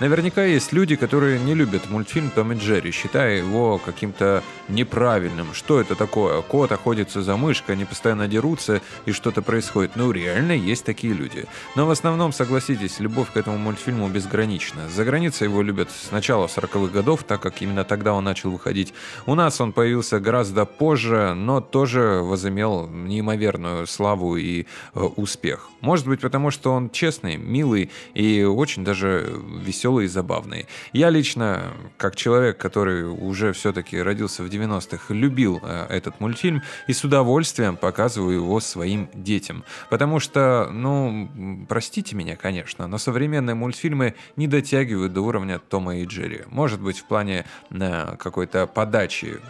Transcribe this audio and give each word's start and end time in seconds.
Наверняка 0.00 0.44
есть 0.44 0.72
люди, 0.72 0.96
которые 0.96 1.38
не 1.38 1.54
любят 1.54 1.90
мультфильм 1.90 2.30
«Том 2.30 2.52
и 2.52 2.56
Джерри», 2.56 2.90
считая 2.90 3.36
его 3.36 3.76
каким-то 3.76 4.42
неправильным. 4.68 5.52
Что 5.52 5.78
это 5.78 5.94
такое? 5.94 6.40
Кот 6.40 6.72
охотится 6.72 7.20
за 7.20 7.36
мышкой, 7.36 7.74
они 7.74 7.84
постоянно 7.84 8.26
дерутся 8.26 8.80
и 9.04 9.12
что-то 9.12 9.42
происходит. 9.42 9.96
Ну, 9.96 10.10
реально 10.10 10.52
есть 10.52 10.86
такие 10.86 11.12
люди. 11.12 11.44
Но 11.76 11.86
в 11.86 11.90
основном, 11.90 12.32
согласитесь, 12.32 12.98
любовь 12.98 13.30
к 13.30 13.36
этому 13.36 13.58
мультфильму 13.58 14.08
безгранична. 14.08 14.88
За 14.88 15.04
границей 15.04 15.48
его 15.48 15.60
любят 15.60 15.90
с 15.90 16.10
начала 16.10 16.46
40-х 16.46 16.90
годов, 16.90 17.24
так 17.24 17.42
как 17.42 17.60
именно 17.60 17.84
тогда 17.84 18.14
он 18.14 18.24
начал 18.24 18.50
выходить. 18.50 18.94
У 19.26 19.34
нас 19.34 19.60
он 19.60 19.74
появился 19.74 20.18
гораздо 20.18 20.64
позже, 20.64 21.34
но 21.34 21.60
тоже 21.60 22.20
возымел 22.22 22.88
неимоверную 22.88 23.86
славу 23.86 24.36
и 24.36 24.62
э, 24.94 25.00
успех. 25.16 25.68
Может 25.82 26.06
быть, 26.06 26.20
потому 26.20 26.50
что 26.50 26.72
он 26.72 26.88
честный, 26.88 27.36
милый 27.36 27.90
и 28.14 28.44
очень 28.44 28.82
даже 28.82 29.30
веселый 29.62 29.89
и 29.98 30.06
забавный. 30.06 30.68
Я 30.92 31.10
лично, 31.10 31.72
как 31.96 32.14
человек, 32.14 32.58
который 32.58 33.04
уже 33.04 33.52
все-таки 33.52 34.00
родился 34.00 34.44
в 34.44 34.46
90-х, 34.46 35.12
любил 35.12 35.58
э, 35.62 35.86
этот 35.88 36.20
мультфильм 36.20 36.62
и 36.86 36.92
с 36.92 37.02
удовольствием 37.02 37.76
показываю 37.76 38.36
его 38.36 38.60
своим 38.60 39.08
детям. 39.12 39.64
Потому 39.88 40.20
что, 40.20 40.68
ну, 40.70 41.66
простите 41.68 42.14
меня, 42.14 42.36
конечно, 42.36 42.86
но 42.86 42.98
современные 42.98 43.54
мультфильмы 43.54 44.14
не 44.36 44.46
дотягивают 44.46 45.12
до 45.12 45.22
уровня 45.22 45.58
Тома 45.58 45.96
и 45.96 46.04
Джерри. 46.04 46.42
Может 46.46 46.80
быть, 46.80 46.98
в 46.98 47.04
плане 47.06 47.44
э, 47.70 48.16
какой-то 48.18 48.68
подачи 48.68 49.40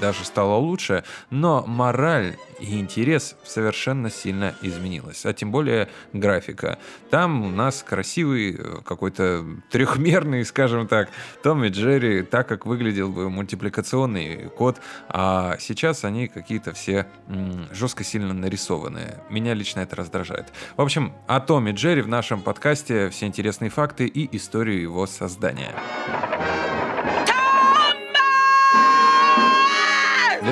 даже 0.00 0.24
стало 0.24 0.56
лучше, 0.56 1.04
но 1.30 1.64
мораль 1.66 2.36
и 2.60 2.78
интерес 2.78 3.36
совершенно 3.44 4.10
сильно 4.10 4.54
изменилась. 4.62 5.24
А 5.26 5.32
тем 5.32 5.50
более 5.50 5.88
графика. 6.12 6.78
Там 7.10 7.42
у 7.42 7.50
нас 7.50 7.82
красивый 7.82 8.56
э, 8.56 8.80
какой-то 8.84 9.44
трехмерный, 9.70 10.44
скажем 10.44 10.86
так, 10.86 11.08
Том 11.42 11.64
и 11.64 11.68
Джерри, 11.68 12.22
так 12.22 12.48
как 12.48 12.66
выглядел 12.66 13.08
бы 13.08 13.30
мультипликационный 13.30 14.48
код, 14.50 14.80
а 15.08 15.56
сейчас 15.58 16.04
они 16.04 16.28
какие-то 16.28 16.72
все 16.72 17.06
жестко 17.70 18.04
сильно 18.04 18.34
нарисованные. 18.34 19.20
Меня 19.30 19.54
лично 19.54 19.80
это 19.80 19.96
раздражает. 19.96 20.52
В 20.76 20.82
общем, 20.82 21.12
о 21.26 21.40
Том 21.40 21.68
и 21.68 21.72
Джерри 21.72 22.02
в 22.02 22.08
нашем 22.08 22.42
подкасте 22.42 23.08
все 23.10 23.26
интересные 23.26 23.70
факты 23.70 24.06
и 24.06 24.36
историю 24.36 24.80
его 24.80 25.06
создания. 25.06 25.72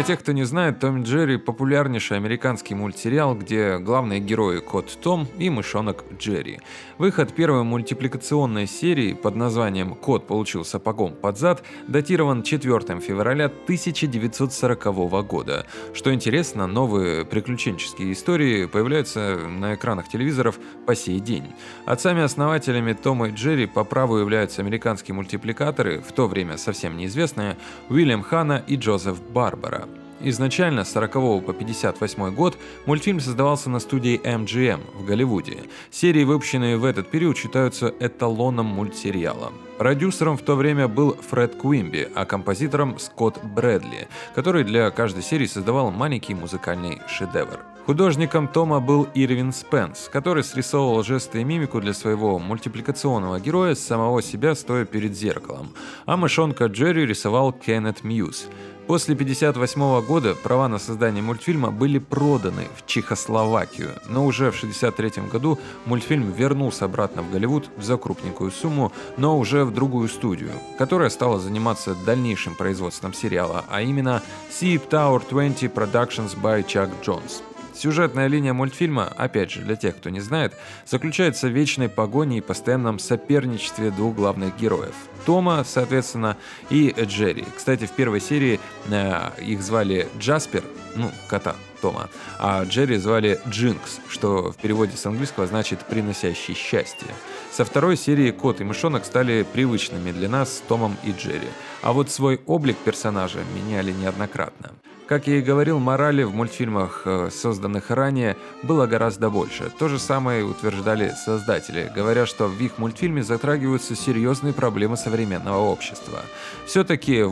Для 0.01 0.07
тех, 0.07 0.21
кто 0.21 0.33
не 0.33 0.45
знает, 0.45 0.81
Том 0.81 1.03
и 1.03 1.05
Джерри– 1.05 1.37
популярнейший 1.37 2.17
американский 2.17 2.75
мультсериал, 2.75 3.35
где 3.35 3.77
главные 3.77 4.19
герои– 4.19 4.61
кот 4.61 4.99
Том 5.03 5.29
и 5.37 5.51
мышонок 5.51 6.07
Джерри. 6.19 6.61
Выход 6.97 7.35
первой 7.35 7.65
мультипликационной 7.65 8.67
серии 8.67 9.13
под 9.13 9.37
названием 9.37 9.95
«Кот 9.95 10.27
получил 10.27 10.65
сапогом 10.65 11.13
под 11.13 11.37
зад» 11.37 11.63
датирован 11.87 12.43
4 12.43 12.99
февраля 13.01 13.45
1940 13.45 15.27
года. 15.27 15.67
Что 15.93 16.15
интересно, 16.15 16.67
новые 16.67 17.27
приключенческие 17.27 18.15
истории 18.15 18.65
появляются 18.65 19.37
на 19.37 19.75
экранах 19.75 20.09
телевизоров 20.09 20.59
по 20.87 20.95
сей 20.95 21.21
день. 21.21 21.53
Отцами-основателями 21.85 22.95
Тома 22.95 23.29
и 23.29 23.33
Джерри 23.33 23.67
по 23.67 23.85
праву 23.85 24.17
являются 24.17 24.63
американские 24.63 25.15
мультипликаторы, 25.15 26.01
в 26.01 26.13
то 26.13 26.27
время 26.27 26.57
совсем 26.57 26.97
неизвестные, 26.97 27.59
Уильям 27.91 28.23
Ханна 28.23 28.65
и 28.67 28.77
Джозеф 28.77 29.21
Барбара. 29.21 29.90
Изначально, 30.23 30.85
с 30.85 30.93
40 30.93 31.13
по 31.45 31.53
58 31.53 32.35
год, 32.35 32.59
мультфильм 32.85 33.21
создавался 33.21 33.71
на 33.71 33.81
студии 33.81 34.21
MGM 34.23 34.81
в 34.95 35.05
Голливуде. 35.05 35.59
Серии, 35.91 36.25
выпущенные 36.25 36.77
в 36.77 36.85
этот 36.85 37.11
период, 37.11 37.39
считаются 37.39 37.95
эталоном 38.01 38.67
мультсериала. 38.67 39.53
Продюсером 39.79 40.37
в 40.37 40.43
то 40.43 40.57
время 40.57 40.89
был 40.89 41.17
Фред 41.31 41.55
Куимби, 41.55 42.09
а 42.15 42.27
композитором 42.27 42.99
Скотт 42.99 43.43
Брэдли, 43.43 44.09
который 44.35 44.63
для 44.63 44.91
каждой 44.91 45.23
серии 45.23 45.47
создавал 45.47 45.91
маленький 45.91 46.35
музыкальный 46.35 47.01
шедевр. 47.09 47.61
Художником 47.91 48.47
Тома 48.47 48.79
был 48.79 49.09
Ирвин 49.15 49.53
Спенс, 49.53 50.09
который 50.13 50.45
срисовывал 50.45 51.03
жесты 51.03 51.41
и 51.41 51.45
мимику 51.45 51.81
для 51.81 51.93
своего 51.93 52.39
мультипликационного 52.39 53.41
героя 53.41 53.75
с 53.75 53.81
самого 53.81 54.23
себя, 54.23 54.55
стоя 54.55 54.85
перед 54.85 55.17
зеркалом, 55.17 55.71
а 56.07 56.17
мышонка 56.17 56.67
Джерри 56.67 57.05
рисовал 57.05 57.53
Кеннет 57.53 58.05
Мьюз. 58.05 58.47
После 58.87 59.15
1958 59.15 60.07
года 60.07 60.37
права 60.37 60.69
на 60.69 60.79
создание 60.79 61.21
мультфильма 61.21 61.73
были 61.73 61.99
проданы 61.99 62.69
в 62.77 62.87
Чехословакию, 62.87 63.91
но 64.09 64.25
уже 64.25 64.53
в 64.53 64.57
1963 64.57 65.25
году 65.29 65.59
мультфильм 65.85 66.31
вернулся 66.31 66.85
обратно 66.85 67.23
в 67.23 67.33
Голливуд 67.33 67.71
за 67.77 67.97
крупненькую 67.97 68.53
сумму, 68.53 68.93
но 69.17 69.37
уже 69.37 69.65
в 69.65 69.75
другую 69.75 70.09
студию, 70.09 70.53
которая 70.79 71.11
стала 71.11 71.41
заниматься 71.41 71.97
дальнейшим 72.07 72.55
производством 72.55 73.15
сериала, 73.15 73.65
а 73.69 73.83
именно 73.83 74.23
Sea 74.49 74.81
Tower 74.89 75.23
20 75.29 75.73
Productions 75.73 76.41
by 76.41 76.65
Chuck 76.65 76.91
Jones. 77.05 77.43
Сюжетная 77.75 78.27
линия 78.27 78.53
мультфильма, 78.53 79.13
опять 79.17 79.51
же, 79.51 79.63
для 79.63 79.77
тех, 79.77 79.97
кто 79.97 80.11
не 80.11 80.21
знает, 80.21 80.55
заключается 80.87 81.49
в 81.49 81.53
вечной 81.53 81.89
погоне 81.89 82.39
и 82.39 82.41
постоянном 82.41 82.99
соперничестве 82.99 83.91
двух 83.91 84.17
главных 84.17 84.57
героев. 84.59 84.95
Тома, 85.25 85.65
соответственно, 85.65 86.37
и 86.71 86.95
Джерри. 86.99 87.45
Кстати, 87.57 87.87
в 87.87 87.93
первой 87.93 88.21
серии 88.21 88.59
э, 88.91 89.31
их 89.43 89.63
звали 89.63 90.09
Джаспер, 90.19 90.65
ну, 90.95 91.11
кота 91.29 91.57
Тома, 91.81 92.09
а 92.39 92.65
Джерри 92.65 92.97
звали 92.97 93.41
Джинкс, 93.49 94.01
что 94.09 94.53
в 94.53 94.57
переводе 94.57 94.97
с 94.97 95.07
английского 95.07 95.47
значит 95.47 95.81
«приносящий 95.81 96.55
счастье». 96.55 97.09
Со 97.53 97.65
второй 97.65 97.97
серии 97.97 98.31
кот 98.31 98.61
и 98.61 98.65
мышонок 98.65 99.05
стали 99.05 99.47
привычными 99.51 100.13
для 100.13 100.29
нас 100.29 100.59
с 100.59 100.61
Томом 100.61 100.97
и 101.03 101.13
Джерри, 101.13 101.49
а 101.83 101.93
вот 101.93 102.11
свой 102.11 102.41
облик 102.47 102.77
персонажа 102.77 103.41
меняли 103.55 103.93
неоднократно. 103.93 104.73
Как 105.11 105.27
я 105.27 105.39
и 105.39 105.43
говорил, 105.43 105.81
морали 105.81 106.23
в 106.23 106.33
мультфильмах, 106.33 107.03
э, 107.05 107.31
созданных 107.33 107.91
ранее, 107.91 108.37
было 108.63 108.87
гораздо 108.87 109.29
больше. 109.29 109.69
То 109.77 109.89
же 109.89 109.99
самое 109.99 110.45
утверждали 110.45 111.13
создатели, 111.25 111.91
говоря, 111.93 112.27
что 112.27 112.47
в 112.47 112.57
их 112.61 112.79
мультфильме 112.79 113.25
затрагиваются 113.25 113.97
серьезные 113.97 114.53
проблемы 114.53 114.97
современного 114.97 115.59
общества. 115.59 116.21
Все-таки, 116.65 117.25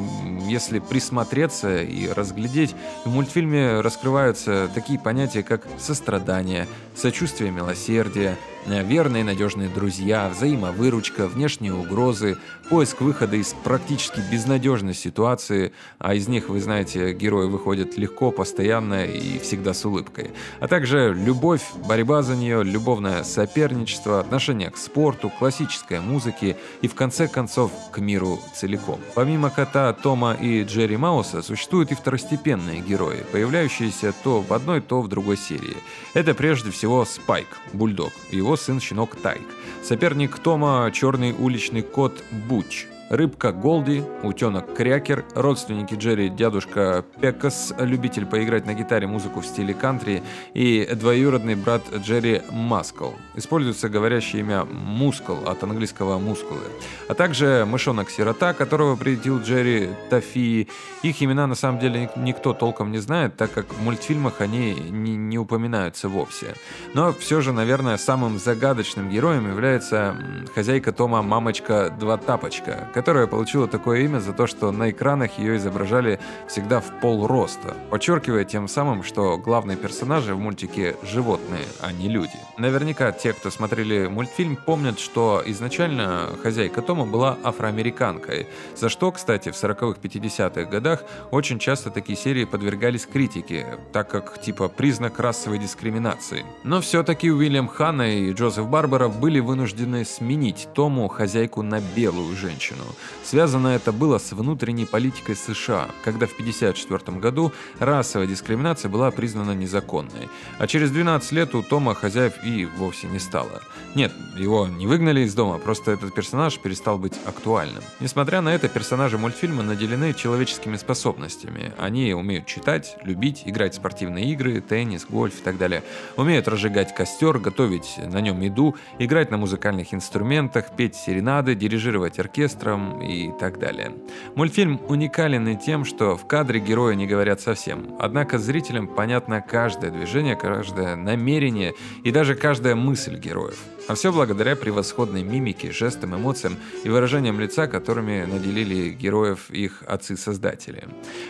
если 0.49 0.81
присмотреться 0.81 1.81
и 1.81 2.09
разглядеть, 2.09 2.75
в 3.05 3.11
мультфильме 3.11 3.48
раскрываются 3.55 4.71
такие 4.75 4.99
понятия, 4.99 5.43
как 5.43 5.67
сострадание, 5.79 6.67
сочувствие, 6.95 7.51
милосердие, 7.51 8.37
верные 8.67 9.23
и 9.23 9.25
надежные 9.25 9.69
друзья, 9.69 10.29
взаимовыручка, 10.29 11.27
внешние 11.27 11.75
угрозы, 11.75 12.39
поиск 12.69 13.01
выхода 13.01 13.37
из 13.37 13.55
практически 13.65 14.21
безнадежной 14.31 14.95
ситуации, 14.95 15.73
а 15.99 16.15
из 16.15 16.29
них, 16.29 16.49
вы 16.49 16.61
знаете, 16.61 17.13
герои 17.13 17.47
выходят 17.47 17.97
легко, 17.97 18.31
постоянно 18.31 19.05
и 19.07 19.39
всегда 19.39 19.73
с 19.73 19.85
улыбкой. 19.85 20.31
А 20.61 20.69
также 20.69 21.15
любовь, 21.15 21.63
борьба 21.87 22.23
за 22.23 22.37
нее, 22.37 22.63
любовное 22.63 23.23
соперничество, 23.25 24.21
отношение 24.21 24.71
к 24.71 24.77
спорту, 24.77 25.31
классической 25.31 26.01
музыке 26.01 26.57
и, 26.83 26.89
в 26.89 26.95
конце 26.95 27.29
концов, 27.29 27.73
к 27.91 27.99
миру 27.99 28.41
целиком. 28.55 29.01
Помимо 29.15 29.51
кота 29.51 29.93
Тома 29.93 30.35
и 30.35 30.65
Джерри 30.65 30.97
Мауса, 30.97 31.43
существуют 31.43 31.93
и 31.93 31.95
второстепенные 31.95 32.81
герои, 32.81 33.25
появляющиеся 33.33 34.13
то 34.23 34.43
в 34.43 34.53
одной, 34.53 34.81
то 34.81 35.01
в 35.01 35.09
другой 35.09 35.37
серии. 35.37 35.77
Это 36.15 36.35
прежде 36.35 36.71
всего 36.71 37.05
Спайк, 37.05 37.49
бульдог, 37.73 38.13
его 38.31 38.48
сын-щенок 38.57 39.17
Тайк. 39.17 39.43
Соперник 39.83 40.39
Тома– 40.39 40.91
черный 40.93 41.33
уличный 41.33 41.83
кот 41.83 42.23
Буч– 42.31 42.87
рыбка 43.09 43.53
Голди, 43.53 44.05
утенок 44.23 44.75
Крякер, 44.75 45.25
родственники 45.35 45.95
Джерри, 45.95 46.29
дядушка 46.29 47.05
Пекас, 47.21 47.75
любитель 47.79 48.27
поиграть 48.27 48.67
на 48.67 48.75
гитаре 48.75 49.07
музыку 49.07 49.41
в 49.41 49.47
стиле 49.47 49.75
кантри 49.75 50.23
и 50.55 50.89
двоюродный 50.95 51.55
брат 51.55 51.83
Джерри 51.95 52.43
Маскл. 52.51 53.11
Используется 53.35 53.89
говорящее 53.89 54.41
имя 54.41 54.65
Мускл 54.65 55.37
от 55.47 55.63
английского 55.63 56.19
мускулы. 56.19 56.61
А 57.09 57.15
также 57.15 57.67
мышонок-сирота, 57.67 58.53
которого 58.53 58.97
приютил 58.97 59.41
Джерри 59.41 59.91
Тафи. 60.11 60.69
Их 61.03 61.23
имена 61.23 61.47
на 61.47 61.55
самом 61.55 61.79
деле 61.79 62.11
никто 62.17 62.53
толком 62.53 62.93
не 62.93 62.99
знает, 62.99 63.37
так 63.37 63.53
как 63.53 63.73
в 63.73 63.83
мультфильмах 63.83 64.41
они 64.41 64.75
не, 64.75 65.17
не 65.17 65.39
упоминаются 65.39 66.09
вовсе. 66.09 66.55
Но 66.95 67.13
все 67.13 67.41
же, 67.41 67.53
наверное, 67.53 67.97
самым 67.97 68.39
загадочным 68.39 69.09
героем 69.09 69.49
является 69.49 70.17
хозяйка 70.55 70.93
Тома 70.93 71.23
мамочка 71.23 71.95
Два 71.99 72.17
Тапочка, 72.17 72.89
которая 72.99 73.29
получила 73.29 73.69
такое 73.69 74.01
имя 74.01 74.19
за 74.19 74.33
то, 74.33 74.49
что 74.49 74.73
на 74.73 74.91
экранах 74.91 75.39
ее 75.39 75.57
изображали 75.57 76.19
всегда 76.49 76.81
в 76.81 76.99
пол 77.01 77.29
роста, 77.29 77.77
подчеркивая 77.91 78.43
тем 78.45 78.67
самым, 78.67 79.05
что 79.05 79.39
главные 79.39 79.77
персонажи 79.77 80.35
в 80.35 80.39
мультике– 80.41 80.97
животные, 81.05 81.63
а 81.81 81.93
не 81.93 82.09
люди. 82.09 82.37
Наверняка 82.59 83.13
те, 83.13 83.33
кто 83.35 83.51
смотрели 83.51 84.09
мультфильм, 84.09 84.57
помнят, 84.57 84.99
что 84.99 85.41
изначально 85.47 86.31
хозяйка 86.43 86.83
Тома 86.83 87.07
была 87.07 87.39
афроамериканкой, 87.45 88.49
за 88.75 88.89
что, 88.89 89.13
кстати, 89.13 89.53
в 89.53 89.55
40-х 89.55 90.01
50-х 90.03 90.65
годах 90.65 91.05
очень 91.31 91.61
часто 91.61 91.91
такие 91.91 92.19
серии 92.19 92.47
подвергались 92.47 93.07
критике, 93.07 93.79
так 93.93 94.11
как 94.11 94.41
типа 94.41 94.67
признак 94.67 95.21
расовой 95.21 95.61
дискриминации. 95.61 96.45
Но 96.65 96.81
все-таки 96.81 97.31
Уильям 97.31 97.69
Ханна 97.69 98.13
и 98.13 98.33
Джозеф 98.33 98.67
Барбара 98.67 99.07
были 99.07 99.39
вынуждены 99.39 100.05
сменить 100.05 100.67
Тому 100.75 101.07
хозяйку 101.07 101.63
на 101.63 101.81
белую 101.95 102.35
женщину. 102.35 102.88
Связано 103.25 103.69
это 103.69 103.93
было 103.93 104.19
с 104.19 104.33
внутренней 104.33 104.87
политикой 104.87 105.37
США, 105.37 105.89
когда 106.05 106.27
в 106.27 106.33
1954 106.33 107.19
году 107.19 107.53
расовая 107.79 108.27
дискриминация 108.27 108.89
была 108.89 109.11
признана 109.11 109.53
незаконной. 109.53 110.29
А 110.59 110.67
через 110.67 110.91
12 110.91 111.33
лет 111.33 111.55
у 111.55 111.63
Тома 111.63 111.95
хозяев 111.95 112.35
и 112.45 112.65
вовсе 112.65 113.07
не 113.09 113.19
стало. 113.19 113.63
Нет, 113.95 114.13
его 114.37 114.67
не 114.67 114.87
выгнали 114.87 115.21
из 115.21 115.35
дома, 115.35 115.59
просто 115.59 115.93
этот 115.93 116.15
персонаж 116.15 116.59
перестал 116.59 116.99
быть 116.99 117.15
актуальным. 117.25 117.83
Несмотря 118.01 118.41
на 118.41 118.55
это, 118.55 118.69
персонажи 118.69 119.19
мультфильма 119.19 119.63
наделены 119.63 120.15
человеческими 120.15 120.77
способностями. 120.77 121.73
Они 121.79 122.13
умеют 122.15 122.47
читать, 122.47 122.97
любить, 123.03 123.43
играть 123.47 123.73
в 123.73 123.77
спортивные 123.77 124.27
игры, 124.33 124.61
теннис, 124.61 125.07
гольф 125.09 125.41
и 125.41 125.43
так 125.43 125.59
далее. 125.59 125.83
Умеют 126.17 126.49
разжигать 126.49 126.95
костер, 126.95 127.39
готовить 127.39 127.99
на 127.99 128.21
нем 128.21 128.41
еду, 128.41 128.77
играть 128.99 129.31
на 129.31 129.37
музыкальных 129.37 129.93
инструментах, 129.95 130.77
петь 130.77 130.95
серенады, 130.95 131.55
дирижировать 131.55 132.19
оркестром 132.19 132.78
и 133.01 133.31
так 133.39 133.59
далее. 133.59 133.93
Мультфильм 134.35 134.81
уникален 134.89 135.49
и 135.49 135.57
тем, 135.57 135.85
что 135.85 136.17
в 136.17 136.27
кадре 136.27 136.61
герои 136.61 136.95
не 136.95 137.07
говорят 137.07 137.41
совсем. 137.41 137.97
Однако 137.99 138.39
зрителям 138.39 138.89
понятно 138.89 139.41
каждое 139.41 139.91
движение, 139.91 140.37
каждое 140.37 140.97
намерение 140.97 141.75
и 142.05 142.11
даже 142.11 142.35
каждая 142.35 142.75
мысль 142.75 143.17
героев. 143.17 143.59
А 143.89 143.95
все 143.95 144.13
благодаря 144.13 144.55
превосходной 144.55 145.23
мимике, 145.23 145.73
жестам, 145.73 146.15
эмоциям 146.15 146.59
и 146.85 146.91
выражениям 146.91 147.41
лица, 147.41 147.67
которыми 147.67 148.25
наделили 148.27 148.91
героев 148.91 149.51
их 149.51 149.83
отцы-создатели. 149.87 150.85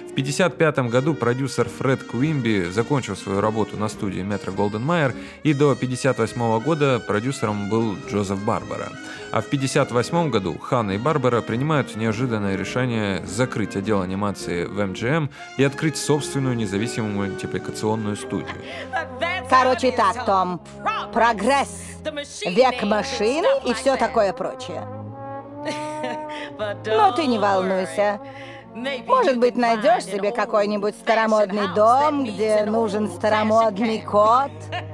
В 0.08 0.12
1955 0.18 0.90
году 0.90 1.14
продюсер 1.14 1.68
Фред 1.68 2.02
Куимби 2.02 2.68
закончил 2.68 3.14
свою 3.14 3.40
работу 3.40 3.76
на 3.76 3.88
студии 3.88 4.22
Метро 4.22 4.52
Голден 4.52 4.82
Майер, 4.82 5.14
и 5.44 5.54
до 5.54 5.70
1958 5.70 6.64
года 6.64 6.98
продюсером 6.98 7.70
был 7.70 7.96
Джозеф 8.10 8.44
Барбара. 8.44 8.88
А 9.30 9.40
в 9.40 9.46
1958 9.46 10.30
году 10.30 10.58
Ханна 10.58 10.92
и 10.92 10.98
Барбара 10.98 11.42
принимают 11.42 11.94
неожиданное 11.94 12.56
решение 12.56 13.24
закрыть 13.24 13.76
отдел 13.76 14.02
анимации 14.02 14.64
в 14.64 14.80
MGM 14.80 15.28
и 15.58 15.62
открыть 15.62 15.96
собственную 15.96 16.56
независимую 16.56 17.14
мультипликационную 17.14 18.16
студию. 18.16 18.48
Короче 19.48 19.92
так, 19.92 20.24
Том. 20.24 20.60
Прогресс, 21.12 21.70
век 22.46 22.82
машины 22.82 23.46
и 23.64 23.74
все 23.74 23.96
такое 23.96 24.32
прочее. 24.32 24.86
Но 26.86 27.12
ты 27.12 27.26
не 27.26 27.38
волнуйся. 27.38 28.20
Может 29.06 29.38
быть, 29.38 29.56
найдешь 29.56 30.04
себе 30.04 30.30
какой-нибудь 30.30 30.94
старомодный 30.94 31.68
дом, 31.74 32.24
где 32.24 32.64
нужен 32.64 33.08
старомодный 33.10 34.00
кот? 34.00 34.52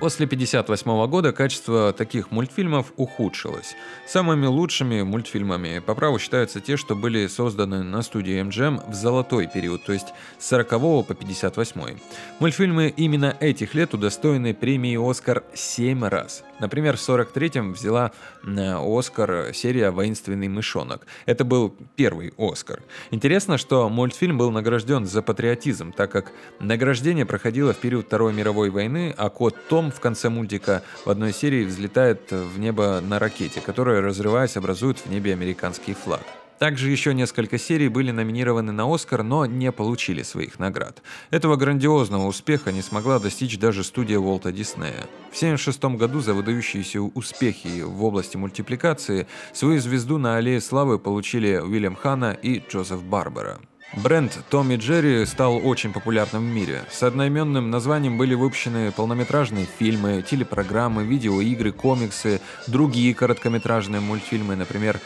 После 0.00 0.24
1958 0.24 1.10
года 1.10 1.30
качество 1.32 1.92
таких 1.92 2.30
мультфильмов 2.30 2.94
ухудшилось. 2.96 3.76
Самыми 4.06 4.46
лучшими 4.46 5.02
мультфильмами 5.02 5.80
по 5.80 5.94
праву 5.94 6.18
считаются 6.18 6.58
те, 6.60 6.78
что 6.78 6.96
были 6.96 7.26
созданы 7.26 7.82
на 7.82 8.00
студии 8.00 8.42
MGM 8.42 8.90
в 8.90 8.94
золотой 8.94 9.46
период, 9.46 9.84
то 9.84 9.92
есть 9.92 10.14
с 10.38 10.48
40 10.48 11.06
по 11.06 11.14
58. 11.14 11.98
Мультфильмы 12.38 12.88
именно 12.96 13.36
этих 13.40 13.74
лет 13.74 13.92
удостоены 13.92 14.54
премии 14.54 14.96
«Оскар» 14.96 15.44
7 15.52 16.02
раз. 16.06 16.44
Например, 16.60 16.96
в 16.96 17.00
43-м 17.00 17.74
взяла 17.74 18.12
Оскар 18.42 19.52
серия 19.52 19.90
«Воинственный 19.90 20.48
мышонок». 20.48 21.06
Это 21.26 21.44
был 21.44 21.74
первый 21.96 22.32
Оскар. 22.38 22.82
Интересно, 23.10 23.58
что 23.58 23.90
мультфильм 23.90 24.38
был 24.38 24.50
награжден 24.50 25.04
за 25.04 25.20
патриотизм, 25.20 25.92
так 25.92 26.10
как 26.10 26.32
награждение 26.58 27.26
проходило 27.26 27.74
в 27.74 27.78
период 27.78 28.06
Второй 28.06 28.32
мировой 28.32 28.70
войны, 28.70 29.14
а 29.16 29.28
кот 29.28 29.54
Том 29.68 29.89
в 29.94 30.00
конце 30.00 30.28
мультика 30.28 30.82
в 31.04 31.10
одной 31.10 31.32
серии 31.32 31.64
взлетает 31.64 32.30
в 32.30 32.58
небо 32.58 33.00
на 33.00 33.18
ракете, 33.18 33.60
которая, 33.60 34.00
разрываясь, 34.00 34.56
образует 34.56 34.98
в 34.98 35.06
небе 35.10 35.32
американский 35.32 35.94
флаг. 35.94 36.22
Также 36.60 36.90
еще 36.90 37.14
несколько 37.14 37.56
серий 37.56 37.88
были 37.88 38.10
номинированы 38.10 38.70
на 38.70 38.94
Оскар, 38.94 39.22
но 39.22 39.46
не 39.46 39.72
получили 39.72 40.22
своих 40.22 40.58
наград. 40.58 41.02
Этого 41.30 41.56
грандиозного 41.56 42.26
успеха 42.26 42.70
не 42.70 42.82
смогла 42.82 43.18
достичь 43.18 43.58
даже 43.58 43.82
студия 43.82 44.18
Уолта 44.18 44.52
Диснея. 44.52 45.06
В 45.32 45.36
1976 45.36 45.96
году 45.96 46.20
за 46.20 46.34
выдающиеся 46.34 47.00
успехи 47.00 47.80
в 47.80 48.04
области 48.04 48.36
мультипликации 48.36 49.26
свою 49.54 49.80
звезду 49.80 50.18
на 50.18 50.36
Аллее 50.36 50.60
Славы 50.60 50.98
получили 50.98 51.56
Уильям 51.56 51.96
Ханна 51.96 52.32
и 52.32 52.58
Джозеф 52.58 53.02
Барбара. 53.02 53.58
Бренд 53.96 54.38
Томми 54.50 54.76
Джерри 54.76 55.26
стал 55.26 55.66
очень 55.66 55.92
популярным 55.92 56.48
в 56.48 56.54
мире. 56.54 56.84
С 56.92 57.02
одноименным 57.02 57.70
названием 57.70 58.18
были 58.18 58.34
выпущены 58.34 58.92
полнометражные 58.92 59.66
фильмы, 59.66 60.22
телепрограммы, 60.22 61.02
видеоигры, 61.02 61.72
комиксы, 61.72 62.40
другие 62.68 63.16
короткометражные 63.16 64.00
мультфильмы, 64.00 64.54
например, 64.54 65.00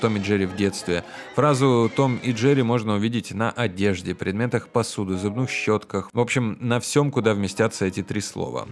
«Томми 0.00 0.20
Джерри 0.20 0.46
в 0.46 0.56
детстве». 0.56 1.04
Фразу 1.36 1.92
«Том 1.94 2.16
и 2.16 2.32
Джерри» 2.32 2.62
можно 2.62 2.94
увидеть 2.94 3.34
на 3.34 3.50
одежде, 3.50 4.14
предметах 4.14 4.68
посуды, 4.68 5.18
зубных 5.18 5.50
щетках, 5.50 6.08
в 6.10 6.18
общем, 6.18 6.56
на 6.60 6.80
всем, 6.80 7.10
куда 7.10 7.34
вместятся 7.34 7.84
эти 7.84 8.02
три 8.02 8.22
слова. 8.22 8.68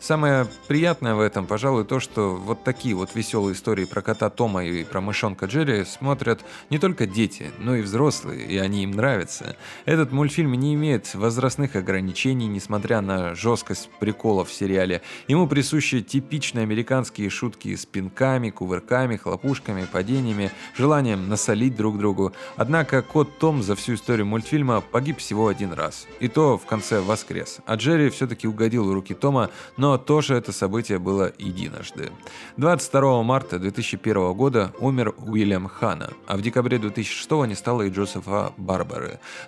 Самое 0.00 0.48
приятное 0.66 1.14
в 1.14 1.20
этом, 1.20 1.46
пожалуй, 1.46 1.84
то, 1.84 2.00
что 2.00 2.34
вот 2.34 2.64
такие 2.64 2.96
вот 2.96 3.14
веселые 3.14 3.54
истории 3.54 3.84
про 3.84 4.02
кота 4.02 4.30
Тома 4.30 4.64
и 4.64 4.82
про 4.82 5.00
мышонка 5.00 5.46
Джерри 5.46 5.84
смотрят 5.84 6.40
не 6.70 6.80
только 6.80 7.06
дети, 7.06 7.52
но 7.60 7.76
и 7.76 7.82
взрослые, 7.82 8.44
и 8.44 8.58
они 8.58 8.82
им 8.82 8.90
нравятся 8.90 9.11
нравится. 9.12 9.56
Этот 9.84 10.10
мультфильм 10.10 10.54
не 10.54 10.74
имеет 10.74 11.14
возрастных 11.14 11.76
ограничений, 11.76 12.46
несмотря 12.46 13.02
на 13.02 13.34
жесткость 13.34 13.90
приколов 14.00 14.48
в 14.48 14.52
сериале. 14.52 15.02
Ему 15.28 15.46
присущи 15.46 16.00
типичные 16.00 16.62
американские 16.62 17.28
шутки 17.28 17.76
с 17.76 17.84
пинками, 17.84 18.48
кувырками, 18.48 19.16
хлопушками, 19.16 19.86
падениями, 19.92 20.50
желанием 20.76 21.28
насолить 21.28 21.76
друг 21.76 21.98
другу. 21.98 22.32
Однако 22.56 23.02
кот 23.02 23.38
Том 23.38 23.62
за 23.62 23.74
всю 23.74 23.94
историю 23.94 24.26
мультфильма 24.26 24.80
погиб 24.80 25.18
всего 25.18 25.48
один 25.48 25.74
раз. 25.74 26.06
И 26.20 26.28
то 26.28 26.56
в 26.56 26.64
конце 26.64 27.00
воскрес. 27.00 27.58
А 27.66 27.74
Джерри 27.74 28.08
все-таки 28.08 28.48
угодил 28.48 28.84
в 28.84 28.92
руки 28.92 29.12
Тома, 29.12 29.50
но 29.76 29.98
тоже 29.98 30.36
это 30.36 30.52
событие 30.52 30.98
было 30.98 31.32
единожды. 31.38 32.10
22 32.56 33.22
марта 33.22 33.58
2001 33.58 34.32
года 34.32 34.72
умер 34.78 35.14
Уильям 35.18 35.68
Ханна, 35.68 36.10
а 36.26 36.36
в 36.36 36.42
декабре 36.42 36.78
2006 36.78 37.30
не 37.46 37.54
стало 37.54 37.82
и 37.82 37.90
Джозефа 37.90 38.52
Барбара 38.56 39.01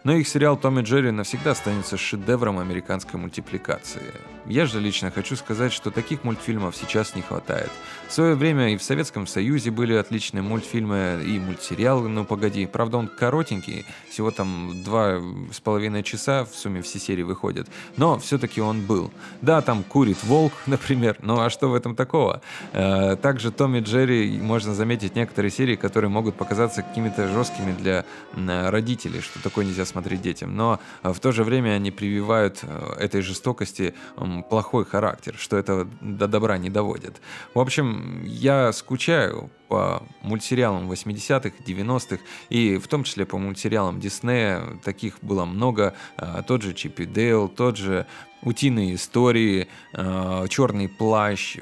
но 0.05 0.15
их 0.15 0.29
сериал 0.29 0.57
«Том 0.57 0.79
и 0.81 0.83
Джерри» 0.83 1.11
навсегда 1.11 1.53
останется 1.53 1.97
шедевром 1.97 2.59
американской 2.59 3.19
мультипликации. 3.19 4.13
Я 4.47 4.67
же 4.67 4.79
лично 4.79 5.11
хочу 5.11 5.37
сказать, 5.37 5.73
что 5.73 5.91
таких 5.91 6.23
мультфильмов 6.23 6.77
сейчас 6.77 7.15
не 7.15 7.23
хватает. 7.23 7.71
В 8.09 8.13
свое 8.13 8.35
время 8.35 8.75
и 8.75 8.77
в 8.77 8.83
Советском 8.83 9.27
Союзе 9.27 9.71
были 9.71 9.95
отличные 9.95 10.43
мультфильмы 10.43 11.23
и 11.27 11.39
мультсериалы 11.39 12.09
«Ну 12.11 12.27
погоди». 12.27 12.67
Правда, 12.67 12.99
он 12.99 13.09
коротенький, 13.09 13.87
всего 14.11 14.31
там 14.31 14.83
два 14.85 15.19
с 15.51 15.61
половиной 15.61 16.03
часа 16.03 16.45
в 16.45 16.55
сумме 16.55 16.83
все 16.83 16.99
серии 16.99 17.23
выходят. 17.23 17.69
Но 17.97 18.19
все-таки 18.19 18.61
он 18.61 18.83
был. 18.83 19.11
Да, 19.41 19.63
там 19.63 19.83
курит 19.83 20.23
волк, 20.23 20.53
например, 20.67 21.17
ну 21.23 21.41
а 21.41 21.49
что 21.49 21.69
в 21.69 21.75
этом 21.75 21.97
такого? 21.97 22.43
Э, 22.73 23.17
также 23.17 23.51
«Том 23.51 23.77
и 23.77 23.81
Джерри» 23.81 24.39
можно 24.41 24.75
заметить 24.75 25.17
некоторые 25.17 25.51
серии, 25.51 25.77
которые 25.77 26.11
могут 26.11 26.35
показаться 26.35 26.83
какими-то 26.83 27.29
жесткими 27.29 27.73
для 27.73 28.05
родителей, 28.35 29.23
что 29.23 29.43
такое 29.43 29.65
нельзя 29.65 29.87
смотреть 29.87 30.21
детям. 30.21 30.55
Но 30.55 30.81
э, 31.03 31.13
в 31.13 31.19
то 31.19 31.33
же 31.33 31.45
время 31.45 31.71
они 31.71 31.91
прививают 31.91 32.59
э, 32.63 32.97
этой 33.01 33.23
жестокости 33.23 33.95
плохой 34.43 34.85
характер, 34.85 35.35
что 35.39 35.57
это 35.57 35.87
до 36.01 36.27
добра 36.27 36.59
не 36.59 36.71
доводит. 36.71 37.21
В 37.55 37.61
общем, 37.61 38.25
я 38.25 38.73
скучаю 38.73 39.51
по 39.69 40.03
мультсериалам 40.23 40.91
80-х, 40.91 41.51
90-х, 41.67 42.23
и 42.49 42.77
в 42.77 42.87
том 42.89 43.05
числе 43.05 43.27
по 43.27 43.39
мультсериалам 43.39 44.01
Диснея, 44.01 44.63
таких 44.85 45.19
было 45.23 45.45
много, 45.45 45.95
а, 46.17 46.43
тот 46.43 46.63
же 46.63 46.75
Чип 46.75 47.01
Дейл, 47.01 47.49
тот 47.49 47.77
же 47.77 48.07
Утиные 48.43 48.95
истории, 48.95 49.69
а, 49.95 50.47
Черный 50.49 50.89
плащ, 50.89 51.57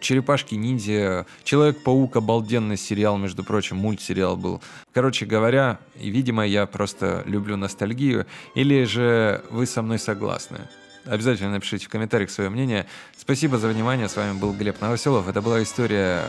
Черепашки-ниндзя, 0.00 1.26
Человек-паук, 1.44 2.16
обалденный 2.16 2.78
сериал, 2.78 3.18
между 3.18 3.44
прочим, 3.44 3.76
мультсериал 3.76 4.36
был. 4.36 4.62
Короче 4.94 5.26
говоря, 5.26 5.78
и, 6.00 6.10
видимо, 6.10 6.46
я 6.46 6.66
просто 6.66 7.22
люблю 7.26 7.56
ностальгию, 7.56 8.26
или 8.54 8.84
же 8.84 9.44
вы 9.50 9.66
со 9.66 9.82
мной 9.82 9.98
согласны? 9.98 10.68
Обязательно 11.04 11.50
напишите 11.50 11.86
в 11.86 11.88
комментариях 11.88 12.30
свое 12.30 12.48
мнение. 12.48 12.86
Спасибо 13.16 13.58
за 13.58 13.68
внимание. 13.68 14.08
С 14.08 14.16
вами 14.16 14.38
был 14.38 14.52
Глеб 14.52 14.80
Новоселов. 14.80 15.28
Это 15.28 15.42
была 15.42 15.62
история 15.62 16.22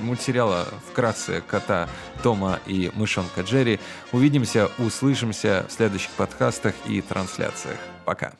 мультсериала 0.00 0.66
«Вкратце 0.90 1.42
кота 1.46 1.88
Тома 2.22 2.60
и 2.66 2.90
мышонка 2.94 3.40
Джерри». 3.40 3.80
Увидимся, 4.12 4.70
услышимся 4.78 5.64
в 5.68 5.72
следующих 5.72 6.10
подкастах 6.10 6.74
и 6.86 7.00
трансляциях. 7.00 7.78
Пока. 8.04 8.32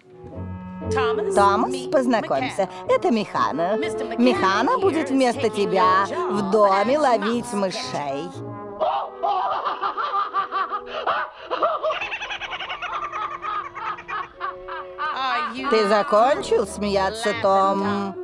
Томас, 1.34 1.74
познакомься, 1.90 2.68
это 2.88 3.10
Михана. 3.10 3.78
Михана 4.18 4.78
будет 4.78 5.10
вместо 5.10 5.48
тебя 5.48 6.06
в 6.06 6.50
доме 6.50 6.98
ловить 6.98 7.50
мышей. 7.52 8.28
Ты 15.70 15.88
закончил 15.88 16.66
смеяться, 16.66 17.34
Том? 17.42 18.14